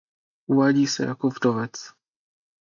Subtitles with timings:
[0.49, 1.71] Uvádí se jako vdovec.